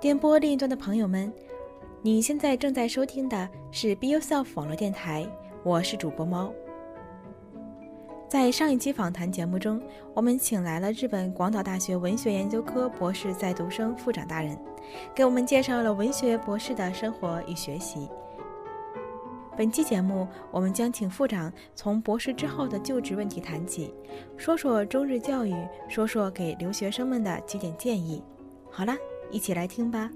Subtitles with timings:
[0.00, 1.32] 电波另一端的朋友们，
[2.02, 5.26] 你现在正在收听的是 Be Yourself 网络电台，
[5.62, 6.52] 我是主播猫。
[8.28, 9.80] 在上一期访谈节目中，
[10.12, 14.58] 我们请来了日本广岛大学文学研究科博士在读生副长大人，
[15.14, 18.08] 给我们介绍了文学博士的生活与学习。
[19.56, 23.94] 本期节目，我们将请副长从博士之后的就职问题谈起，
[24.36, 25.54] 说说中日教育，
[25.88, 28.22] 说说给留学生们的几点建议。
[28.76, 28.98] 好啦，
[29.30, 30.10] 一起来听吧。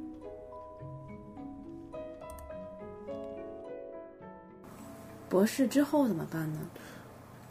[5.28, 6.58] 博士之后怎么办呢？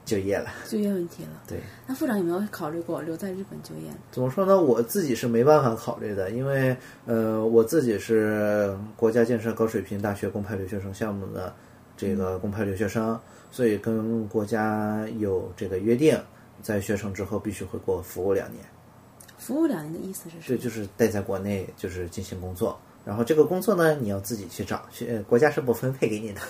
[0.04, 1.30] 就业了，就业问题了。
[1.48, 3.90] 对，那副长有没有考虑过留在日本就业？
[4.12, 4.62] 怎么说呢？
[4.62, 6.76] 我自己是没办法考虑的，因为
[7.06, 11.56] 呃，我自己是国家建设高水平大学公派留学生项目的
[11.96, 13.18] 这个公派留学生，
[13.50, 16.20] 所以跟国家有这个约定，
[16.62, 18.62] 在学成之后必须回国服务两年。
[19.38, 20.44] 服务两年的意思是什么？
[20.48, 22.78] 对，就是待在国内，就是进行工作。
[23.06, 26.42] 然后这个工作呢，你要自己去找，去国家是不分配给你的。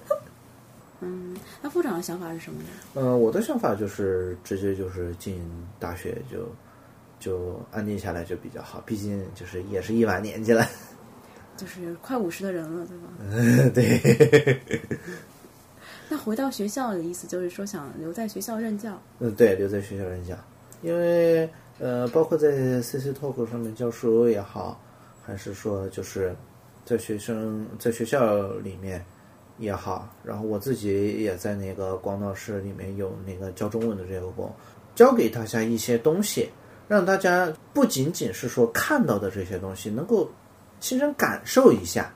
[1.00, 2.68] 嗯，那部长的想法是什么呢？
[2.94, 5.40] 呃，我的想法就是直接就是进
[5.78, 6.46] 大学就
[7.18, 10.68] 就安定下来就比较好，毕竟就是也是一把年纪了。
[11.56, 13.04] 就是快五十的人了，对吧？
[13.20, 14.60] 嗯， 对。
[16.10, 19.00] 那回到学校的意思就是说想留在学校任教。
[19.20, 20.34] 嗯，对，留在学校任教，
[20.82, 21.48] 因为
[21.80, 24.80] 呃，包括在 CC Talk 上面教书也好，
[25.24, 26.36] 还是说就是
[26.84, 29.04] 在学生在学校里面。
[29.58, 34.50] 也好，然后我自己也在那个广岛市里面有那个教中文的这个工，
[34.94, 36.48] 教给大家一些东西，
[36.88, 40.30] 让大家不仅仅是说看到的这些东西，能够
[40.80, 42.10] 亲身感受一下。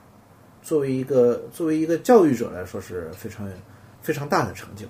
[0.63, 3.47] 作为一个作为一个教育者来说，是非常
[4.01, 4.87] 非常大的成就。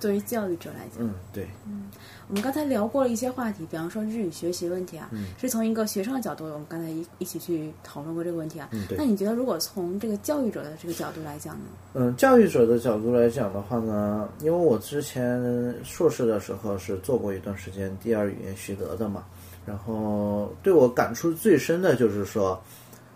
[0.00, 1.90] 作为教育者来讲，嗯，对，嗯，
[2.26, 8.68] 我们刚才聊过了一些话题，比方说日语学习问题啊，嗯是从一个学生的角度，我们刚才一一起去讨论过这个问题啊。
[8.72, 8.96] 嗯，对。
[8.96, 11.64] 那你觉得，如果从这个教育者的这个角度来讲呢？
[11.92, 15.38] 嗯，教育者的角度来讲的话呢，因为我之前
[15.84, 19.24] 硕士的时候是做过一段时间第二语言习得的嘛，
[19.66, 22.58] 然后对我感触最深的就是说，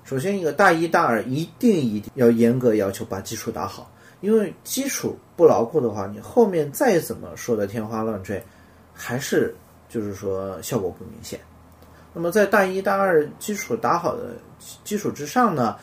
[0.04, 3.90] 首先一个大一、大二一定一定要严格要求把基础打好。
[4.24, 8.42] 因为基础不牢固的话，你后面再怎么说的天花乱坠，
[8.94, 9.54] 还是
[9.86, 11.38] 就是说效果不明显。
[12.14, 14.34] 那么在大一、大二基础打好的
[14.82, 15.76] 基础之上呢，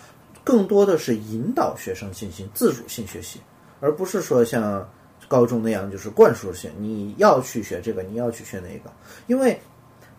[0.43, 3.39] 更多的是引导学生进行自主性学习，
[3.79, 4.89] 而不是说像
[5.27, 8.91] 高中那样就是灌输性，你要去学这个，你要去学那个。
[9.27, 9.61] 因为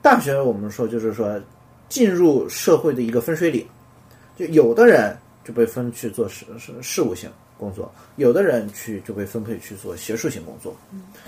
[0.01, 1.41] 大学我们说就是说
[1.89, 3.67] 进入社会的一个分水岭，
[4.37, 7.29] 就有的人就被分去做事事事务性。
[7.63, 10.75] 工作，有的人去就被分配去做学术性工作。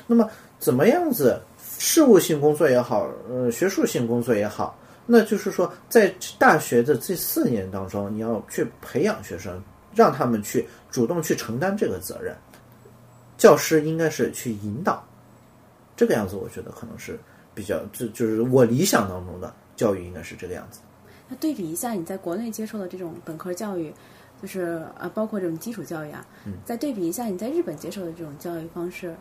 [0.05, 0.29] 那么
[0.59, 1.41] 怎么样子，
[1.79, 9.63] 事务性工作也好，呃，学术性工作也好，那就是说，在大学的这四年当中，你要去培养学生，
[9.95, 12.35] 让他们去主动去承担这个责任。
[13.39, 15.07] 教师应该是去引导，
[15.97, 17.17] 这个样子，我觉得可能是
[17.55, 20.81] 比较，就就是我理想当中的教育应该是这个样子。
[21.29, 23.95] 那对比一下，你在国内接受的这种本科教育。
[24.45, 26.23] 就是啊，包括这种基础教育啊，
[26.67, 29.15] 再对比一下你在日本接受的这种教育方式，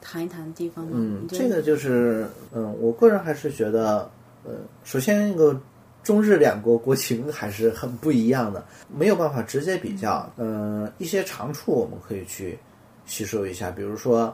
[0.00, 0.92] 谈一谈地方吗？
[0.94, 4.08] 嗯，这个就是嗯，我个人还是觉得，
[4.44, 4.52] 呃，
[4.84, 5.60] 首先那个
[6.04, 10.32] 中日两国国情还是很不一样的，没有办法直接比较。
[10.36, 12.56] 嗯，一些长处我们可以去
[13.04, 14.32] 吸收一下，比如说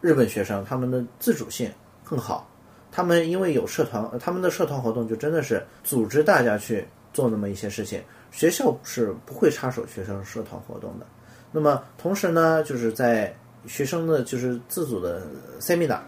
[0.00, 1.70] 日本学生他们的自主性
[2.02, 2.50] 更好，
[2.90, 8.02] 他们因为有社团，他们的社团活动就真的是组织大家去做那么一些事情。
[8.32, 11.06] 学校是不会插手学生社团活动的。
[11.52, 13.32] 那么同时呢，就是在
[13.66, 15.22] 学生的就是自主的
[15.60, 16.00] seminar，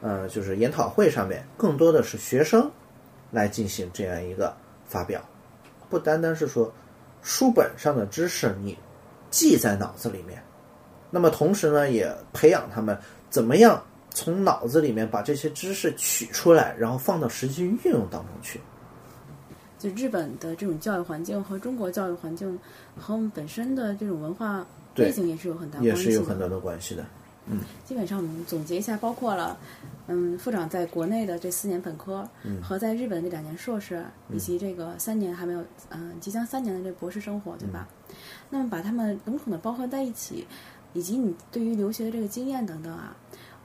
[0.00, 2.70] 呃，就是研讨会上面，更多的是学生
[3.30, 4.56] 来进行这样一个
[4.86, 5.20] 发表，
[5.90, 6.72] 不单单是说
[7.20, 8.78] 书本上的知识你
[9.30, 10.42] 记在脑子里面，
[11.10, 12.96] 那么同时呢，也培养他们
[13.28, 18.60] 怎么样从脑子里面把这些知识取出来，然后放到实际运用当中去。
[19.82, 22.56] 就日本的这种教育环境和中国教育环境
[22.96, 24.64] 和我们本身的这种文化
[24.94, 27.04] 背景也是有很大也是有很大的关系的。
[27.46, 29.58] 嗯，基本上我们总结一下，包括了
[30.06, 32.28] 嗯，副长在国内的这四年本科，
[32.62, 37.88] 和在日本的这两年硕士，以及这个三年还没有嗯即将三年的这博士生活，对吧？
[38.48, 40.46] 那么把他们笼统的包含在一起，
[40.92, 43.16] 以及你对于留学的这个经验等等啊，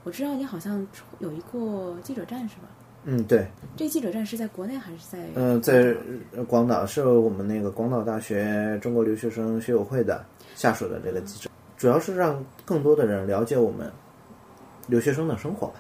[0.04, 0.88] 我知道你好像
[1.20, 2.64] 有一个记者站是吧？
[3.10, 3.48] 嗯，对。
[3.78, 5.18] 这记者站是在国内还是在？
[5.34, 5.96] 嗯，在
[6.46, 10.26] 广岛，是我们那个广岛大学中国留学生学友会的
[10.56, 13.90] 下属的这个记者，主要是让更多的人了解我们
[14.88, 15.76] 留学生的生活吧。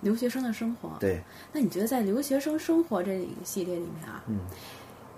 [0.00, 0.90] 留学生的生活。
[1.00, 1.20] 对，
[1.52, 4.38] 那你觉得在留学生生活这一个系列里面啊，嗯，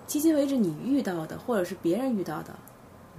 [0.07, 2.55] 迄今为止你遇到的，或者是别人遇到的，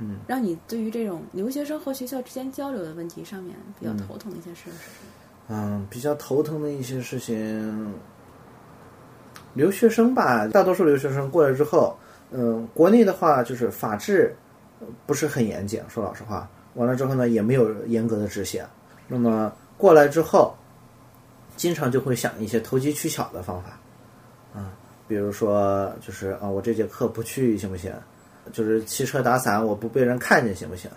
[0.00, 5.12] 嗯，让你对于这种留学生和学校之间交流的问题上面比较头疼的一些事是什么？
[5.12, 7.94] 嗯，嗯比较头疼的一些事情，
[9.54, 11.96] 留学生吧，大多数留学生过来之后，
[12.30, 14.34] 嗯，国内的话就是法制
[15.06, 18.64] 不是很严谨，说老实话，完了之后呢，也没有严格的执行。
[19.06, 20.54] 那么过来之后，
[21.56, 23.80] 经常就会想一些投机取巧的方法，
[24.54, 24.72] 啊，
[25.08, 27.92] 比如说就是啊，我这节课不去行不行？
[28.52, 30.90] 就是骑车打伞，我不被人看见行不行？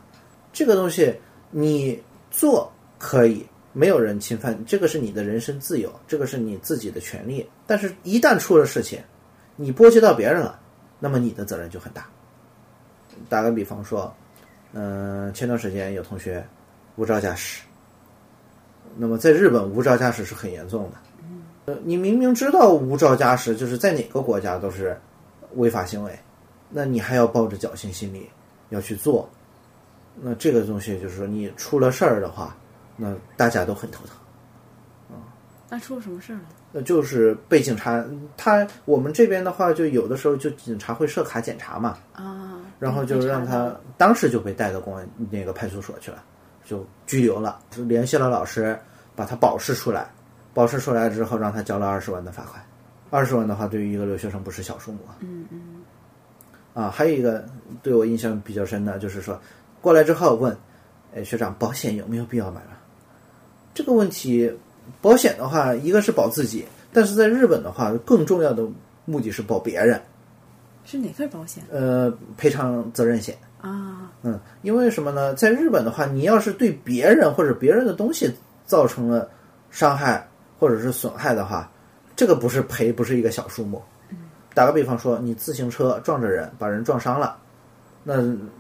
[0.54, 1.14] 这个东西
[1.50, 7.48] 你做可以，没有人侵犯，这个是你的人身自由，这个是你自己的权利。
[7.66, 9.00] 但是，一旦出了事情，
[9.56, 10.60] 你波及到别人了，
[11.00, 12.06] 那么你的责任就很大。
[13.30, 14.14] 打个比方说，
[14.74, 16.46] 嗯、前段时间有同学
[16.96, 17.64] 无照驾驶，
[18.98, 20.98] 那么在日本无照驾驶是很严重的。
[21.66, 25.00] 呃，你明明知道无照驾驶就是在哪个国家都是
[25.56, 26.18] 违法行为，
[26.70, 28.30] 那你还要抱着侥幸心理
[28.70, 29.30] 要去做，
[30.20, 32.58] 那这个东西就是说你出了事儿的话，
[33.02, 34.16] 那大家都很头疼。
[35.68, 36.42] 那出了什么事儿了？
[36.74, 38.04] 那就是被警察，
[38.36, 46.22] 他我们这边的话，就有的时候就警察会设卡检查嘛，啊，然后就让他当时就被带到公安那个派出所去了，
[46.66, 48.78] 就拘留了，就联系了老师，
[49.16, 50.12] 把他保释出来，
[50.54, 52.62] 保释出来之后让他交了二十万的罚款，
[53.10, 55.16] 二十万的话对于一个留学生不是小数目啊。
[55.22, 55.82] 嗯嗯
[56.74, 57.46] 啊，还有一个
[57.82, 59.40] 对我印象比较深的，就是说
[59.80, 60.54] 过来之后问，
[61.16, 62.78] 哎，学长，保险有没有必要买了？
[63.74, 64.52] 这个问题，
[65.02, 68.66] 保险的话，一个是保自己，但是在日本的话，更重要的
[69.06, 70.02] 目的是保别人，
[70.84, 73.38] 是哪份保险呃，赔偿责任险。
[73.62, 74.12] 啊？
[74.24, 75.34] 嗯，因为什么呢？
[75.36, 78.32] 在日本的话，你要是对别人或者别人的东西
[78.66, 79.30] 造成了
[79.70, 80.28] 伤害
[80.60, 81.72] 或者是损害的话，
[82.16, 83.82] 这个不是赔，不是一个小数目。
[84.54, 87.38] 打个比方说，你自行车撞着人，把人撞伤了，
[88.04, 88.16] 那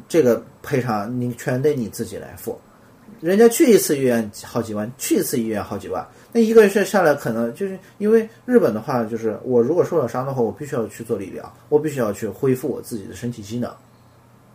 [0.07, 2.57] 这个赔偿你全得你自己来付。
[3.21, 13.69] 人家去一次医院好几万，去一次医院好几万，那一个月下来可能就是因为日本的话，就是我如果受了伤的话，我必须要去做理疗，我必须要去恢复我自己的身体机能。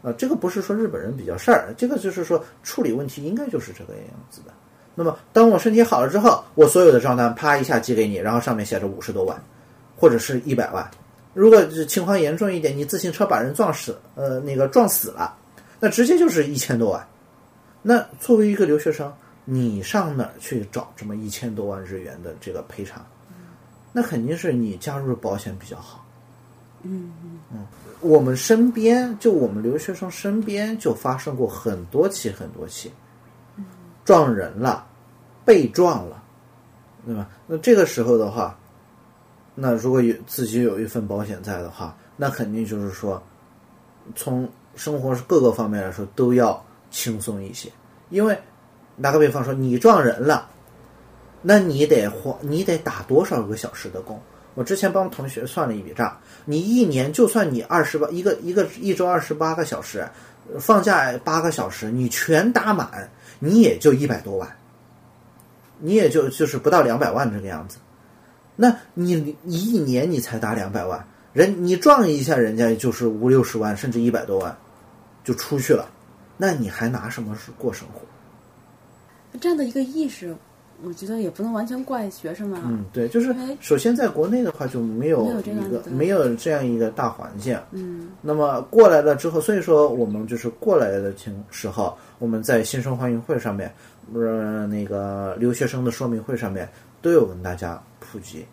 [0.02, 4.52] 啊，这个不是说日本人比较事儿，这个就是说处理问题应该就是这个样子的。
[4.94, 9.40] 那么当我身体好了之后，我所有的账单啪一下寄给你，然后上面写着五十多万，
[9.96, 10.88] 或者是一百万。
[11.34, 15.36] 如果是情况严重一点，你自行车把人撞死，呃，那个撞死了，
[15.78, 17.06] 那直接就是一千多万。
[17.88, 19.12] 那作为一个留学生，
[19.44, 23.06] 你上哪儿去找这么一千多万日元的这个赔偿？
[23.92, 26.04] 那肯定是你加入保险比较好。
[26.82, 27.12] 嗯
[28.00, 32.90] 我们身边，就我们留学生身边就发生过很多起很多起，
[34.04, 34.84] 撞人了，
[35.44, 36.20] 被撞了，
[37.06, 37.28] 对吧？
[37.46, 38.58] 那这个时候的话，
[39.54, 43.22] 那如果有自己有一份保险在的话，那肯定就是说，
[44.16, 46.60] 从生活各个方面来说都要
[46.90, 47.70] 轻松一些。
[48.10, 48.38] 因为
[49.02, 50.48] 打个比方说，你撞人了，
[51.42, 54.20] 那你得花，你得打多少个小时的工？
[54.54, 60.08] 我之前帮同学算了一笔账，你一年就算你二十八一个一个一周二十八个小时，
[60.58, 64.56] 放假八个小时，你全打满，你也就一百多万，
[65.78, 67.76] 你也就就是不到两百万这个样子。
[68.54, 74.56] 那你你一年你才打两百万，人你撞一下人家就是五六十万甚至一百多万，
[75.22, 75.86] 就出去了，
[76.36, 78.02] 那你还拿什么是过生活？
[79.40, 80.34] 这样的一个意识，
[80.82, 82.66] 我觉得也不能完全怪学生们啊。
[82.70, 93.70] 嗯，对，就是首先在国内的话就没有没有这样一个的没有这样一个大环境，嗯那么过来了之后，所以说我们就是过来的情时候，我们在新生欢迎会上面，
[94.14, 96.66] 呃，那个留学生的说明会上面
[97.02, 98.46] 都有跟大家普及，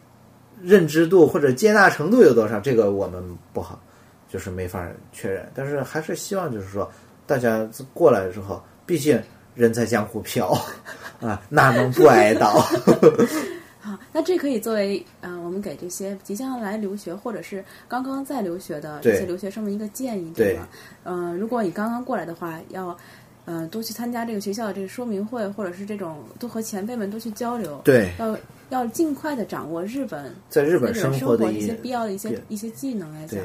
[0.62, 3.24] 认知度或者接纳程度有多少，这个我们
[3.54, 3.82] 不好，
[4.28, 5.50] 就是没法确认。
[5.54, 6.90] 但是还是希望就是说，
[7.26, 9.22] 大家过来之后，毕竟
[9.56, 10.48] 人在江湖飘
[11.22, 12.50] 啊，哪能不挨刀？
[13.80, 20.56] 好，那这可以作为呃，我们给这些即将来留学或者是刚刚在留学的这些留学生们一个建议，对。
[20.56, 20.68] 吧？
[21.04, 22.98] 嗯、如果你刚刚过来的话，要
[23.44, 28.38] 呃多去参加这个学校的这个说明会，或者是这种多和前辈们多去交流，对，要
[28.70, 33.40] 要尽快的掌握日本在日本生活的一一些必要的一些一些技能来讲。
[33.40, 33.44] 对，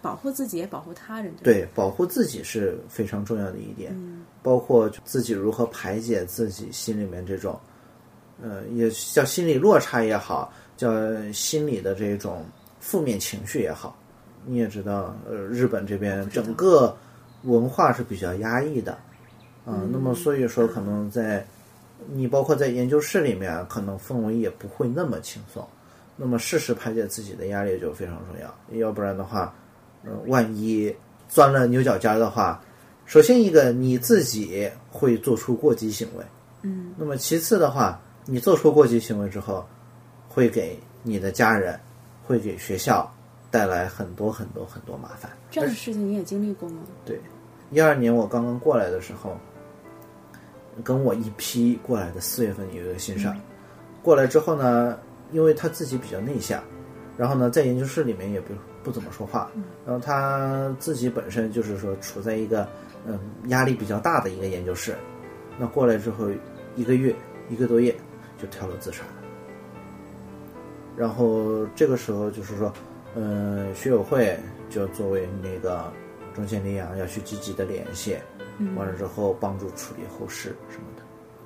[0.00, 7.58] 保护自己也保护他人，吧对，保护自己是非常重要的一点，嗯包括自己如何排解自己心里面这种，
[8.40, 10.90] 呃，也叫心理落差也好，叫
[11.32, 12.44] 心理的这种
[12.80, 13.96] 负面情绪也好。
[14.46, 16.96] 你也知道，呃，日本这边整个
[17.42, 18.92] 文化是比较压抑的，
[19.64, 21.44] 啊、嗯那么所以说可能在
[22.06, 25.66] 你包括在研究室里面，可能氛围也不会那么轻松。
[26.16, 29.54] 那么适时排解自己的压力就非常重要，要不然的话，
[30.08, 30.94] 嗯，万一
[31.28, 32.60] 钻了牛角尖的话，
[33.04, 36.24] 首先一个你自己会做出过激行为，
[36.62, 39.66] 嗯，那么其次的话，你做出过激行为之后，
[40.28, 41.78] 会给你的家人，
[42.24, 43.12] 会给学校
[43.50, 45.30] 带来很多很多很多麻烦。
[45.50, 46.82] 这样的事情你也经历过吗？
[47.04, 47.20] 对，
[47.70, 49.36] 一二年我刚刚过来的时候，
[50.84, 53.34] 跟我一批过来的四月份有一个新生，
[54.02, 54.98] 过来之后呢，
[55.32, 56.62] 因为他自己比较内向，
[57.16, 58.52] 然后呢，在研究室里面也不
[58.88, 59.50] 不怎么说话，
[59.84, 62.66] 然后他自己本身就是说处在一个
[63.06, 64.94] 嗯压力比较大的一个研究室，
[65.58, 66.30] 那过来之后
[66.74, 67.14] 一个月
[67.50, 67.94] 一个多月
[68.40, 69.12] 就跳楼自杀了，
[70.96, 72.72] 然后这个时候就是说，
[73.14, 74.40] 嗯，学友会
[74.70, 75.92] 就作为那个
[76.34, 78.16] 中间力量要去积极的联系，
[78.74, 81.02] 完了之后帮助处理后事什么的。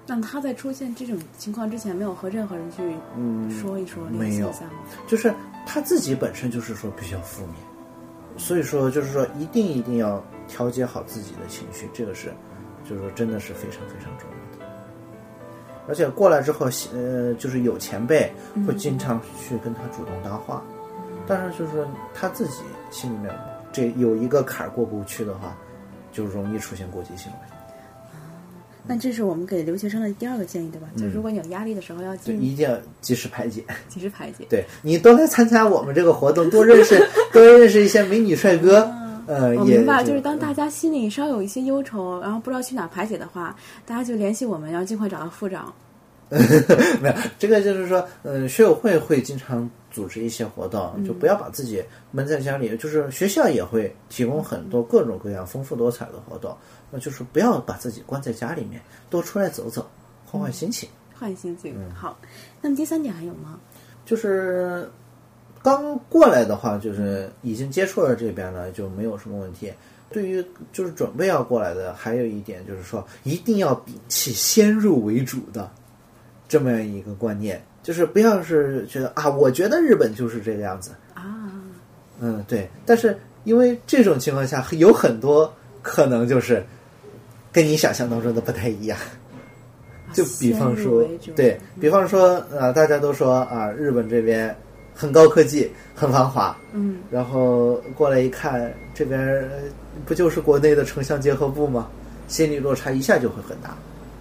[0.07, 2.83] 那他在出现这种情况之前，没有和任何人去
[3.17, 4.73] 嗯说一说、联没有系一下吗？
[5.09, 5.33] 就是
[5.67, 7.57] 他自己本身就是说比较负面，
[8.37, 12.33] 所以说就是说一定一定要调节好自己的情绪，这个是
[12.89, 14.67] 就是说真的是非常非常重要的。
[15.89, 18.33] 而且过来之后，呃，就是有前辈
[18.67, 20.63] 会经常去跟他主动搭话，
[21.27, 23.35] 但是就是说他自己心里面
[23.73, 25.57] 这有一个坎儿过不去的话，
[26.13, 27.39] 就容易出现过激行为。
[28.87, 30.89] 那这是我们给留学生的第二个建议，对吧？
[30.97, 33.65] 就如果你有压力的时候，要一定要及时排解。
[33.89, 34.45] 及时排解。
[34.49, 37.01] 对你多来参加我们这个活动，多认识
[37.33, 38.91] 多认识一些美女帅哥。
[39.25, 43.55] 呃，也我明白，就是当大家心里稍有一些忧愁，然后不知道去哪排解的话，
[43.87, 45.73] 大家就联系我们，然后尽快找到副长。
[47.01, 52.75] 没有这个，就是说，嗯，学友会会经常组织一些活动，就不要把自己闷在家里。
[52.79, 56.57] 就是学校也会提供很多各种各样丰富多彩的活动，
[56.93, 58.81] 那就是不要把自己关在家里面，
[59.11, 59.91] 多出来走走，
[60.25, 60.89] 换换心情。
[61.19, 61.75] 换心情。
[61.95, 62.19] 好，
[62.61, 63.59] 那么第三点还有吗？
[64.05, 64.91] 就是
[65.63, 69.73] 刚过来的话，就是已经接触了这边了，就没有什么问题。
[70.11, 75.71] 对于就是准备要过来的，还有一点就是说，一定要摒弃先入为主的
[76.47, 81.51] 这么样一个观念，就是不要是觉得啊，我觉得日本就是这个样子啊，
[82.21, 82.69] 嗯，对。
[82.85, 86.63] 但是因为这种情况下，有很多可能就是
[87.53, 88.99] 跟你想象当中的不太一样。
[90.13, 94.55] 就比方说对比方说，呃，大家都说啊，日本这边
[94.95, 99.49] 很高科技，很繁华，嗯，然后过来一看，这边呃
[100.05, 101.89] 不就是国内的城乡结合部吗？
[102.29, 103.75] 心理落差一下就会很大。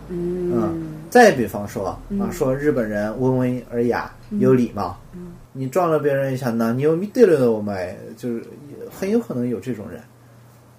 [0.07, 8.41] 嗯，再比方说啊，说日本人温文尔雅、有礼貌，嗯你撞了别人一下，呢你又米对了我们，就是
[8.89, 10.01] 很有可能有这种人。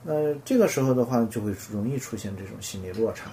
[0.04, 3.30] 那这个时候的话，就会容易出现这种心理落差。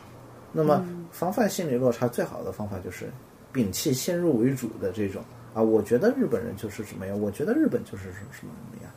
[0.52, 3.10] 那么防范心理落差最好的方法就是
[3.54, 5.24] 摒弃先入为主的这种
[5.54, 8.92] 啊，我觉得日本人就是什么样，我觉得日本就是什么什么样，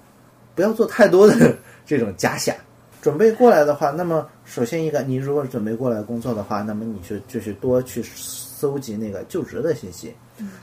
[0.54, 2.54] 不要做太多的这种假想。
[3.00, 10.14] 准备过来的话，那么首先一个，你如果准备过来工作的话，那么你就就是多去搜集那个就职的信息。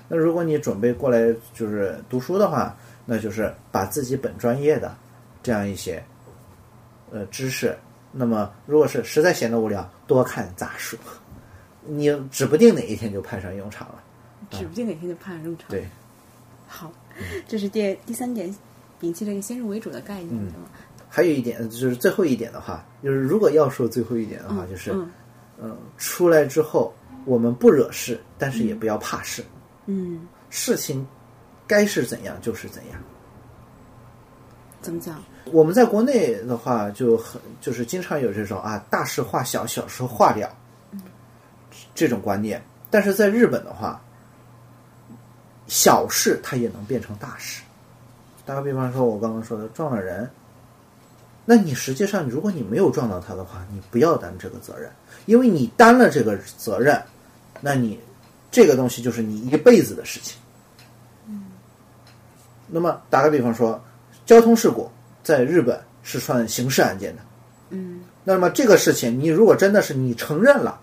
[0.07, 2.75] 那如果你准备过来就是读书的话，
[3.05, 4.95] 那就是把自己本专业的
[5.43, 6.01] 这样一些
[7.11, 7.77] 呃知识，
[8.11, 10.97] 那么如果是实在闲得无聊，多看杂书，
[11.85, 14.03] 你指不定哪一天就派上用场了。
[14.51, 15.67] 指不定哪天就派上用场。
[15.69, 15.87] 对，
[16.67, 16.91] 好，
[17.47, 18.49] 这是第第三点，
[18.99, 20.41] 摒弃这个先入为主的概念？
[21.07, 25.11] 还有一点就是最后一点的话，就是如果要说最后一点的话，就是嗯
[25.61, 26.93] 嗯，出来之后
[27.25, 29.43] 我们不惹事，但是也不要怕事，
[29.87, 31.05] 嗯，事情
[31.67, 33.01] 该是怎样就是怎样。
[34.81, 35.21] 怎么讲？
[35.51, 40.55] 我们在国内的话，就很就是经常有这种啊大事化小，小事化了
[41.93, 42.61] 这种观念。
[42.89, 44.01] 但是在日本的话，
[45.67, 47.61] 小事它也能变成大事。
[48.45, 50.27] 打个比方说，我刚刚说的撞了人，
[51.45, 54.91] 那你实际上如果你没有撞到他的话，你不要担这个责任，
[55.27, 56.99] 因为你担了这个责任，
[57.61, 57.99] 那你
[58.49, 60.39] 这个东西就是你一辈子的事情。
[62.65, 63.79] 那么打个比方说，
[64.25, 64.89] 交通事故
[65.23, 67.21] 在日本是算刑事案件的。
[67.71, 70.79] 嗯那么这个事情，你如果真的是你承认了，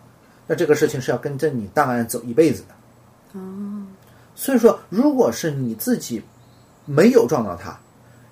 [0.47, 3.39] 那这个事情是要跟着你档案走一辈子的。
[3.39, 3.87] 哦，
[4.35, 6.23] 所以说，如果是你自己
[6.85, 7.79] 没有撞到他，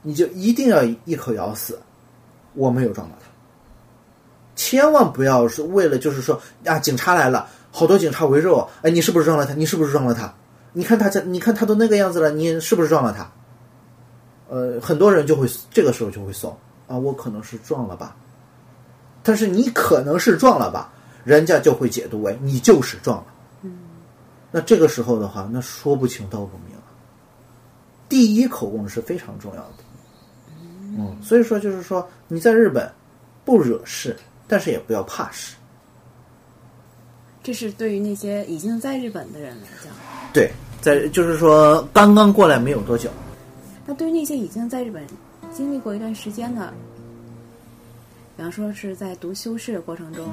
[0.02, 1.78] 你就一定要一口咬死，
[2.54, 3.26] 我没有撞到他。
[4.56, 9.52] 千万不要是为了就是说啊，警察来了，好多警察围着我，哎，你是不是撞了他？
[9.54, 10.32] 你是不是撞了他？
[10.73, 13.30] 你看他这，你看他都那个样子了，你是不是撞了他？
[14.54, 16.56] 呃，很多人就会这个时候就会怂
[16.87, 18.14] 啊，我可能是撞了吧，
[19.20, 20.92] 但是你可能是撞了吧，
[21.25, 23.70] 人家就会解读为你就是撞了，
[24.52, 26.82] 那这个时候的话，那说不清道不明了。
[28.08, 29.78] 第一口供是非常重要的。
[30.96, 32.88] 嗯，所以说就是说你在日本
[33.44, 35.56] 不惹事，但是也不要怕事。
[37.42, 39.92] 这是对于那些已经在日本的人来讲。
[40.32, 43.11] 对，在就是说刚刚过来没有多久。
[43.87, 45.05] 那对于那些已经在日本
[45.53, 46.73] 经历过一段时间的，
[48.37, 50.29] 比方说是在读修士的过程中，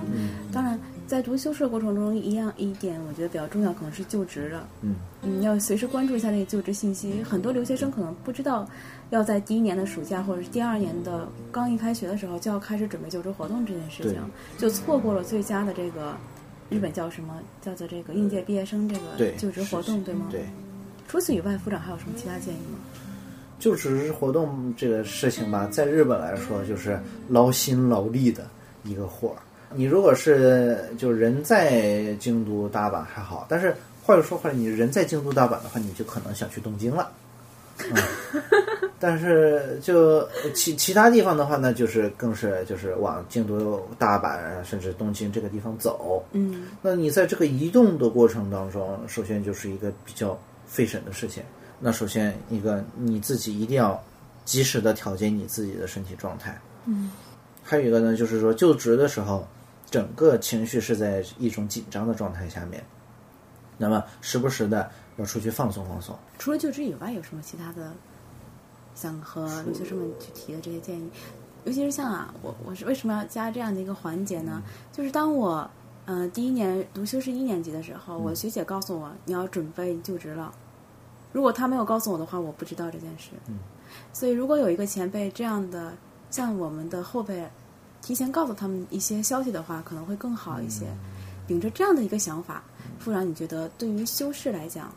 [0.52, 4.68] 当然在读修士的过程中，一样一点我觉得比较重要，可能是就职的。
[4.82, 7.22] 嗯，你要随时关注一下那个就职信息。
[7.24, 8.68] 很多留学生可能不知道，
[9.10, 14.18] 要在第一年的暑假或者是第二年的刚一开学的时候就要开始准备就职活动这件事情，
[14.58, 16.16] 就错过了最佳的这个
[16.70, 20.28] 日本叫什么叫做这个应届毕业生这个就职活动，对吗？
[20.32, 20.46] 对。
[21.08, 22.80] 除此以外，副长还有什么其他建议吗？
[23.62, 27.00] 就只是活动这个事情吧，在日本来说就是
[27.30, 28.48] 劳心劳力的
[28.84, 29.36] 一个活儿。
[29.76, 37.12] 你如果是就人在京都、大阪还好，但是话又说回来，你人在京都、大阪的话，你就可能想去东京了。
[37.78, 37.94] 嗯，
[39.00, 46.26] 但是就其其他地方的话呢，就是更是就是往京都、大阪甚至东京这个地方走。
[46.32, 51.44] 嗯，那你在这个移动的过程当中，首先就是一个比较费神的事情。
[51.84, 54.02] 那首先一个你自己一定要
[54.46, 56.56] 及时的调节你自己的身体状态。
[56.86, 57.12] 嗯，
[57.64, 59.48] 还有一个呢，就是说就职的时候，
[59.90, 62.84] 整个情绪是在一种紧张的状态下面，
[63.78, 66.18] 那么时不时的要出去放松放松。
[66.38, 67.92] 除了就职以外，有什么其他的
[68.94, 71.10] 想和留学生们去提的这些建议？
[71.66, 74.62] 尤其是像啊，我我是为什么要加这样的一个环节呢？
[74.92, 75.70] 就是当我
[76.06, 80.52] 嗯第一年读修士一年级的时候，我学姐告诉我你要准备就职了。
[81.32, 83.30] 如果他没有告诉我的话，我不知道这件事。
[83.48, 83.60] 嗯，
[84.14, 85.94] 所以如果有一个前辈这样的，
[86.30, 87.48] 像我们的后辈，
[88.02, 90.86] 提前告诉他们一些消息的话，可能会更好一些。
[91.48, 92.64] 秉着这样的一个想法，
[93.00, 94.94] 傅然，你觉得对于修士来讲，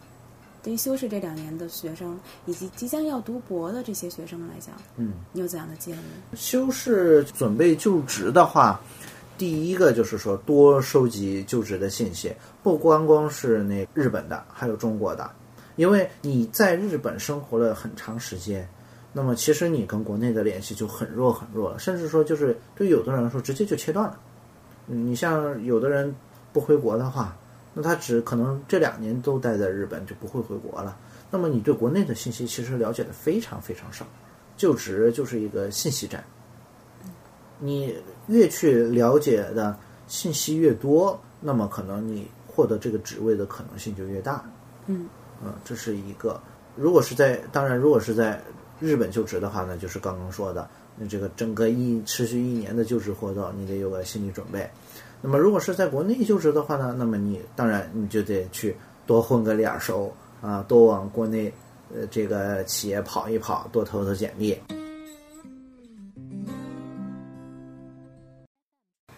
[0.62, 6.00] 对于修士这两年的学生，以及即将要读博的这些学生们来讲，嗯，你有怎样的建议？
[6.34, 8.80] 修士准备就职的话，
[9.37, 12.32] 第一个就是说多收集就职的信息，
[12.62, 15.28] 不光光是那日本的，还有中国的。
[15.76, 18.68] 因为你在日本生活了很长时间，
[19.12, 24.18] 那么其实你跟国内的联系就很弱很弱了，甚至说就是对有的人来说直接就切断了。
[24.87, 26.14] 你像有的人
[26.52, 27.37] 不回国的话，
[27.72, 30.96] 那他只可能这两年都待在日本就不会回国了。
[31.30, 34.06] 那么你对国内的信息其实了解的非常非常少，
[34.56, 36.22] 就职就是一个信息站。
[37.58, 44.44] 你越去了解的信息越多，那么可能你获得这个职位的可能性就越大。
[44.87, 45.08] 嗯。
[45.44, 46.40] 嗯，这是一个。
[46.74, 48.40] 如果是在当然，如果是在
[48.80, 54.68] 日本就职的话呢，就是刚刚说的，那这个整个一持续一年的就职活动，你得有个心理准备。
[55.22, 58.74] 那么如果是在国内就职的话呢，那么你当然你就得去
[59.07, 61.52] 多混个脸熟啊，多往国内
[61.94, 64.59] 呃这个企业跑一跑，多投投简历。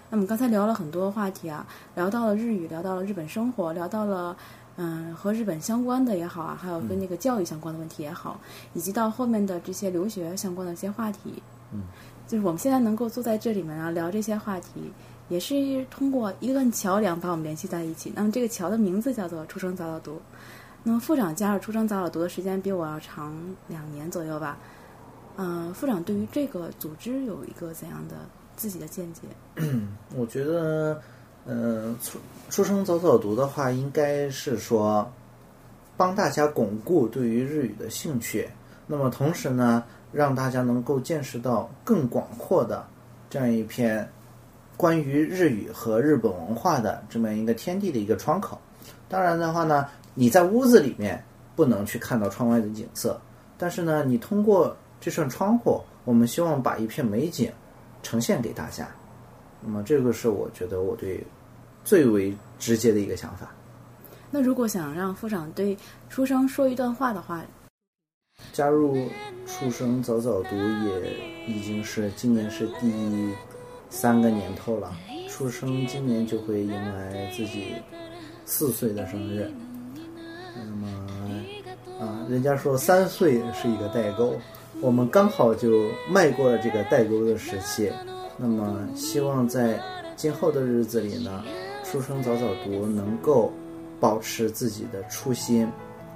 [0.09, 4.37] 那么刚才聊了很多话题啊，聊到了日语，聊到了日本生活，聊到了。
[4.79, 8.39] 嗯，和日本相关的也好啊，还有跟那个教育相关的问题也好，
[8.75, 11.81] 以及到后面的这些留学相关的一些话题，嗯，
[12.29, 14.93] 就是我们现在能够坐在这里面啊聊这些话题，
[15.31, 18.13] 也是通过一段桥梁把我们联系在一起。
[18.15, 20.21] 那么这个桥的名字叫做“出生早早读”。
[20.85, 23.35] 那么副长加入“出生早早读”的时间比我要长
[23.69, 24.59] 两年左右吧。
[25.39, 28.17] 嗯，副长对于这个组织有一个怎样的
[28.57, 29.23] 自己的见解？
[30.15, 31.01] 我觉得。
[31.49, 32.19] 嗯，出
[32.51, 35.09] 出生早早读的话，应该是说
[35.97, 38.49] 帮大家巩固对于日语的兴趣。
[38.89, 42.85] 那么同时呢，让大家能够见识到更广阔的
[43.31, 44.09] 这样一片
[44.77, 48.61] 关于日语和日本文化的这么一个天地的一个窗口。
[49.09, 51.23] 当然的话呢，你在屋子里面
[51.55, 53.21] 不能去看到窗外的景色，
[53.57, 57.53] 但是呢，你通过这扇窗户，我们希望把一片美景
[58.03, 58.89] 呈现给大家。
[59.61, 61.25] 那么这个是我觉得我对。
[61.87, 63.55] 最为直接的一个想法。
[64.29, 67.45] 那如果想让副长对书生说一段话的话，
[68.53, 69.07] 加入
[69.47, 73.33] 书生早早读也已经是今年是第
[73.89, 74.93] 三个年头了。
[75.29, 77.77] 书生今年就会迎来自己
[78.45, 79.49] 四岁的生日。
[80.57, 80.89] 那么
[82.01, 84.35] 啊，人家说三岁是一个代沟，
[84.81, 87.93] 我们刚好就迈过了这个代沟的时期。
[88.37, 89.81] 那么希望在
[90.17, 91.45] 今后的日子里呢。
[91.86, 93.52] 书生早早读，能够
[94.00, 95.68] 保持自己的初心，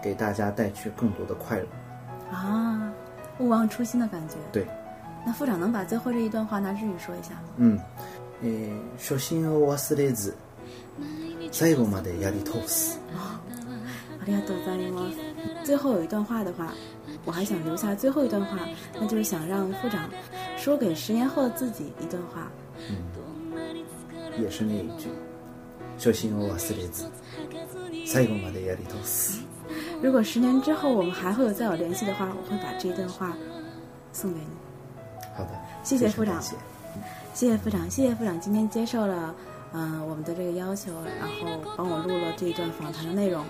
[0.01, 1.65] 给大家带去更多的快乐
[2.31, 2.93] 啊！
[3.39, 4.35] 勿忘初心的感觉。
[4.51, 4.65] 对，
[5.25, 7.79] 那副长能把最后这一段话拿日语说一下吗？
[8.41, 10.33] 嗯，初心を忘れず、
[11.51, 12.97] 最後までやり通す。
[14.25, 15.05] 利亚多赞尼莫。
[15.63, 16.73] 最后有一段话的话，
[17.25, 18.59] 我还想留下最后一段话，
[18.99, 20.09] 那就是想让副长
[20.57, 22.51] 说给十年后的自己一段话。
[22.89, 23.05] 嗯，
[24.41, 25.09] 也是那一句：
[25.99, 27.05] 初心を忘れず、
[28.05, 29.41] 最後までやり通す。
[30.01, 33.35] 如果十年之后我们还会有再有联系的话，我会把这一段话
[34.11, 34.47] 送给你。
[35.35, 35.49] 好的，
[35.83, 36.59] 谢谢副长非常感
[37.33, 39.33] 谢谢谢副长，谢谢副长今天接受了
[39.73, 43.43] 嗯、呃我们的这个要求，然后帮我录了这一段访谈的内容。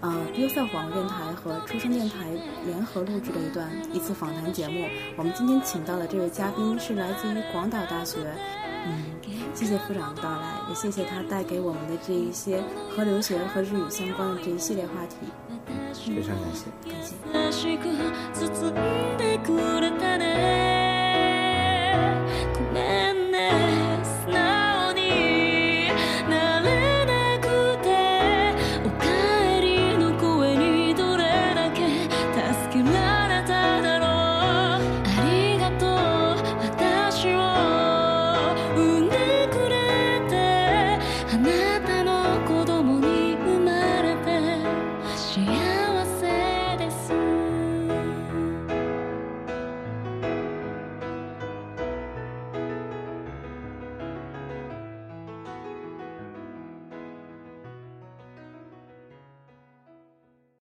[0.00, 2.30] 呃 b u s e 网络电台和出生电台
[2.64, 4.86] 联合录制的一段一次访谈节目。
[5.16, 8.16] 我们今天请到的这位嘉宾是来自于广岛大学。
[8.86, 9.04] 嗯，
[9.55, 15.15] 谢谢副长的到来也谢谢他带给我们的这一些和留学和日语相关的这一系列话题。
[15.93, 16.65] 非常感谢。
[16.91, 17.15] 感谢。